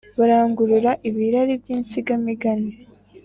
barangurura 0.17 0.91
ibirari 1.09 1.53
by’insigamigani 1.61 2.71